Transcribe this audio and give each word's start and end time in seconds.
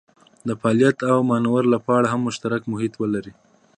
د 0.47 0.49
فعالیت 0.59 0.97
او 1.11 1.17
مانور 1.29 1.63
لپاره 1.75 2.05
هم 2.13 2.19
مشترک 2.27 2.61
محیط 2.71 2.93
ولري. 3.01 3.33